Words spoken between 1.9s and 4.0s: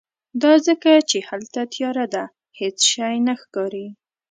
ده، هیڅ شی نه ښکاری